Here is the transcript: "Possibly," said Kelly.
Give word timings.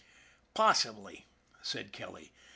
"Possibly," 0.55 1.27
said 1.61 1.91
Kelly. 1.91 2.31